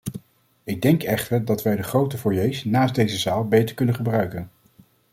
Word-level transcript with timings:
Ik 0.63 0.81
denk 0.81 1.03
echter 1.03 1.45
dat 1.45 1.63
wij 1.63 1.75
de 1.75 1.83
grote 1.83 2.17
foyers 2.17 2.63
naast 2.63 2.95
deze 2.95 3.17
zaal 3.19 3.47
beter 3.47 3.75
kunnen 3.75 3.95
gebruiken. 3.95 4.49